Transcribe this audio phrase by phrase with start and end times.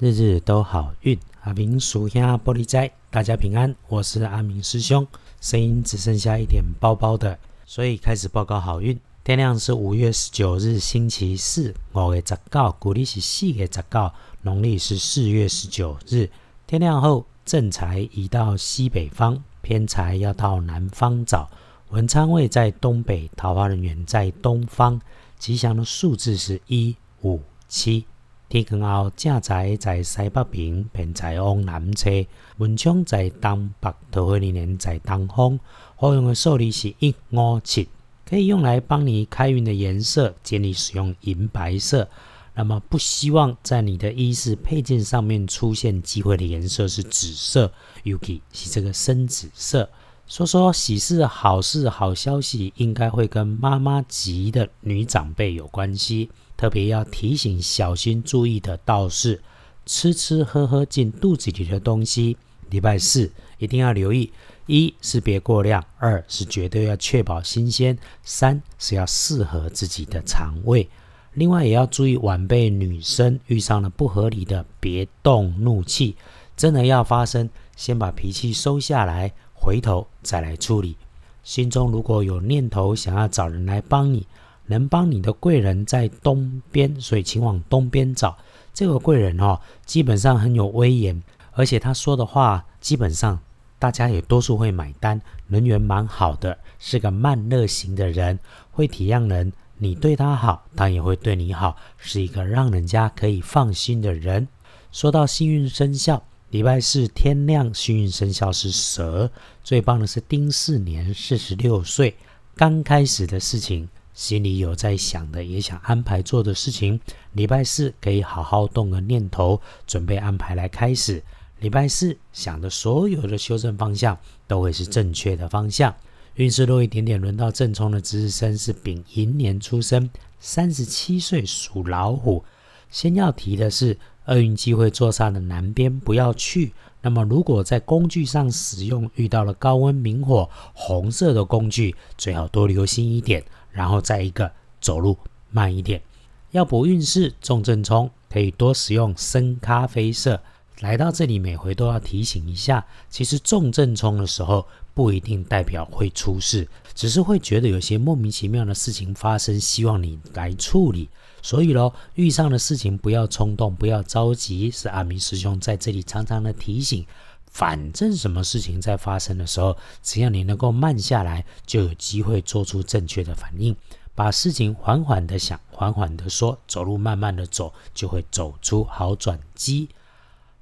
[0.00, 3.74] 日日都好运，阿明属下玻璃斋，大家平安。
[3.88, 5.04] 我是阿明师兄，
[5.40, 7.36] 声音只剩下一点包包的，
[7.66, 8.96] 所以开始报告好运。
[9.24, 16.30] 天亮是五月十九日，星期四，五月十九，古历是四月十九，农历是四月十九日。
[16.64, 21.50] 天亮后，正财移到西北方，偏财要到南方找。
[21.88, 25.00] 文昌位在东北，桃花人员在东方。
[25.40, 28.04] 吉祥的数字是一五七。
[28.48, 35.60] 天光后，正财在西北边，偏财往南侧；文昌在东北，桃花人员在东方。
[35.96, 37.86] 好用的数字是一五七，
[38.24, 42.08] 可以用来帮你开运的颜色，建议使用银白色。
[42.54, 47.70] 那么不希望在你的衣饰配件上面出现机会的颜色是紫色，
[48.04, 49.86] 尤其是这个深紫色。
[50.26, 56.30] 说说喜事、好事、好消息，应该会跟妈妈级的女长辈有关系。
[56.58, 59.40] 特别要提醒、小心注意的，倒是
[59.86, 62.36] 吃吃喝喝进肚子里的东西。
[62.68, 64.30] 礼拜四一定要留意：
[64.66, 70.86] 一是别过量，二是绝对要确保新鲜，三是要适合自己的肠胃。
[71.34, 76.16] 另外也要注意晚辈女生遇上了不合理的，别动怒气。
[76.56, 80.96] 真的要发生，先把脾气收下来，回头再来处理。
[81.44, 84.26] 心中如果有念头想要找人来帮你。
[84.68, 88.38] 能帮你的贵人在东边，所以请往东边找。
[88.72, 91.20] 这个贵人哦，基本上很有威严，
[91.52, 93.40] 而且他说的话基本上
[93.78, 95.20] 大家也多数会买单。
[95.48, 98.38] 人缘蛮好的，是个慢热型的人，
[98.70, 99.52] 会体谅人。
[99.78, 104.46] 你对他好，他也会对你好，是一个让人家可以放心的人。
[104.92, 109.30] 说到幸运生肖，礼拜四天亮，幸运生肖是蛇，
[109.62, 112.16] 最棒的是丁巳年，四十六岁，
[112.56, 113.88] 刚开始的事情。
[114.18, 116.98] 心里有在想的，也想安排做的事情，
[117.34, 121.22] 礼拜四可以好好动个念头，准备安排来开始。
[121.60, 125.94] 礼拜四想的所有的修正方向都会是正确的方向。
[126.34, 132.44] 运势弱一点点，轮到正冲的值日生是丙寅年出生，三十七岁属老虎。
[132.90, 136.72] 先要提的是，厄运机会坐煞的南边不要去。
[137.00, 143.44] 那么如果在工具上使用遇到了高温明火红色的工具，最好多留心一点。
[143.70, 144.50] 然后再一个
[144.80, 145.16] 走路
[145.50, 146.02] 慢一点，
[146.50, 150.40] 要补运势重症冲，可以多使用深咖啡色。
[150.80, 161.08] 来到这里每回都要提醒一下，其实重正冲的时候不一定代表会出事，只是会觉得有些莫名其妙的事情发生，希望你来处理。
[161.42, 167.04] 所以咯，遇上的事情不要冲动，不要着急，是阿明师兄在这里常常的提醒。
[167.50, 173.74] 反正什么事情在发生的时候，只要你能够慢下来，就有机会做出正确的反应。
[174.14, 179.88] 把事情缓缓的想，缓缓的说，走路慢慢的走，就会走出好转机。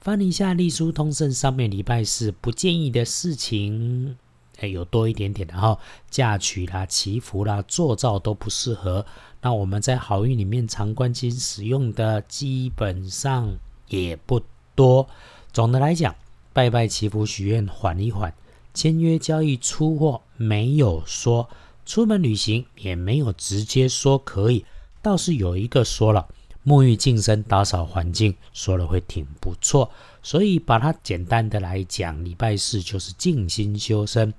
[0.00, 4.16] 翻一下隶书通胜上面礼拜四不建议的事情，
[4.58, 5.46] 哎，有多一点点。
[5.48, 5.78] 然后
[6.08, 9.04] 嫁娶啦、祈福啦、做灶都不适合。
[9.42, 13.56] 那我们在好运里面常关心使用的，基本上
[13.88, 14.40] 也不
[14.74, 15.06] 多。
[15.52, 16.14] 总的来讲。
[16.52, 18.34] 拜拜祈福许愿缓一缓，
[18.74, 21.48] 签约交易出货没有说，
[21.86, 24.64] 出门旅行也没有直接说可以，
[25.00, 26.26] 倒是有一个说了
[26.70, 29.90] 沐浴净身打扫环境，说了会挺不错，
[30.22, 34.32] 所以把它简单的来讲，礼拜四就是静心修身，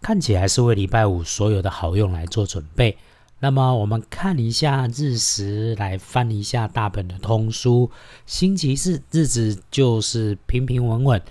[0.00, 2.96] 看起来是为礼拜五所有的好用来做准备。
[3.40, 7.90] 那么我们看一下日食，来翻一下大本的通书。
[8.24, 11.22] 星期四日子就是平平稳稳，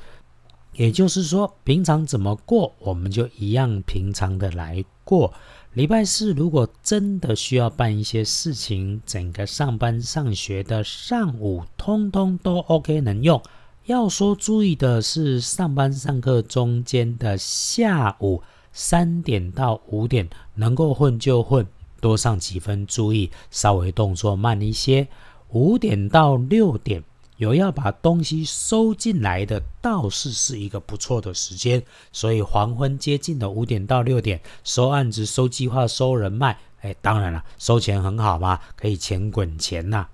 [0.79, 5.34] 也就是说平常怎么过，我们就一样平常的来过。
[5.73, 13.41] 礼拜四如果真的需要办一些事情，整个上班上学的上午通通都 OK 能用。
[13.88, 18.41] 要说注意的是，上班上课中间的下午
[18.72, 21.68] 三点到五点能够混就混。
[22.00, 25.09] 多上几分注意，稍微动作慢一些。
[25.50, 27.03] 五点到六点
[27.39, 31.81] 有要把东西收进来的，倒是是一个不错的时间。
[32.12, 36.59] 所以黄昏接近的五点到六点，收案子、收计划、收人脉。
[36.81, 40.07] 哎，当然了，收钱很好嘛，可以钱滚钱呐。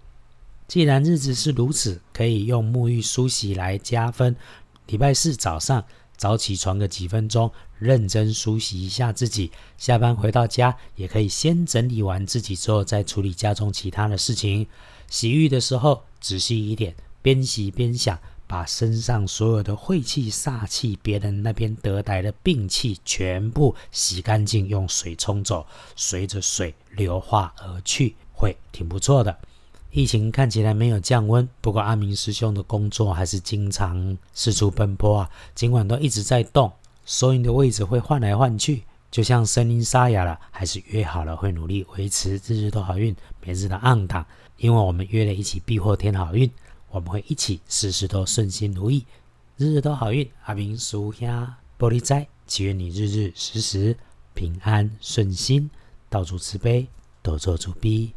[0.68, 4.36] 既然日子是如此，可以用沐浴梳洗来加分。
[4.86, 5.83] 礼拜四早上。
[6.18, 9.51] 早起床个几分钟，认真梳洗一下自己。
[9.78, 14.66] 下班回到家，也可以先整理完自己之后，再处理家中其他的事情。
[15.10, 16.95] 洗浴的时候仔细一点，
[17.25, 29.36] 边洗边想，把身上所有的晦气、煞气、别人那边得来的病气全部洗干净，用水冲走，随着水流化而去，会挺不错的。
[29.89, 36.71] 疫情看起来没有降温，不过阿明师兄的工作还是经常四处奔波啊，尽管都一直在动，
[37.07, 44.24] 收音的位置会换来换去，就像声音沙哑了，还是约好了会努力维持日日都好运每日的暗档，
[44.57, 46.48] 因为我们约了一起避祸添好运，
[46.95, 49.06] 我们会一起事事都顺心如意，
[49.57, 50.31] 日日都好运。
[50.45, 51.27] 阿明叔兄
[51.77, 53.97] 玻璃斋，祈愿你日日时时
[54.33, 55.69] 平安顺心，
[56.09, 56.88] 到处慈悲，
[57.21, 58.13] 多做主逼。